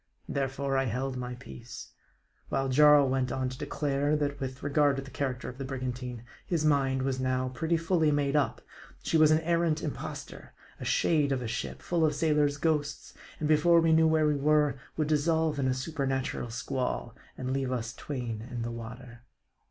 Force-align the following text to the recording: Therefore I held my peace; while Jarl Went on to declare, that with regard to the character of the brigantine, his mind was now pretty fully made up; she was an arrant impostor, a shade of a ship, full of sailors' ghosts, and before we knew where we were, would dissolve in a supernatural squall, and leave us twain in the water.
Therefore 0.27 0.77
I 0.79 0.85
held 0.85 1.15
my 1.15 1.35
peace; 1.35 1.89
while 2.49 2.69
Jarl 2.69 3.07
Went 3.07 3.31
on 3.31 3.49
to 3.49 3.57
declare, 3.59 4.15
that 4.15 4.39
with 4.39 4.63
regard 4.63 4.95
to 4.95 5.03
the 5.03 5.11
character 5.11 5.47
of 5.47 5.59
the 5.59 5.63
brigantine, 5.63 6.23
his 6.43 6.65
mind 6.65 7.03
was 7.03 7.19
now 7.19 7.49
pretty 7.49 7.77
fully 7.77 8.09
made 8.09 8.35
up; 8.35 8.61
she 9.03 9.15
was 9.15 9.29
an 9.29 9.41
arrant 9.41 9.83
impostor, 9.83 10.53
a 10.79 10.85
shade 10.85 11.31
of 11.31 11.43
a 11.43 11.47
ship, 11.47 11.83
full 11.83 12.03
of 12.03 12.15
sailors' 12.15 12.57
ghosts, 12.57 13.13
and 13.39 13.47
before 13.47 13.79
we 13.79 13.93
knew 13.93 14.07
where 14.07 14.25
we 14.25 14.35
were, 14.35 14.79
would 14.97 15.07
dissolve 15.07 15.59
in 15.59 15.67
a 15.67 15.73
supernatural 15.75 16.49
squall, 16.49 17.15
and 17.37 17.53
leave 17.53 17.71
us 17.71 17.93
twain 17.93 18.47
in 18.49 18.63
the 18.63 18.71
water. 18.71 19.21